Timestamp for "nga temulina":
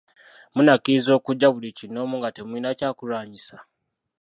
2.19-2.69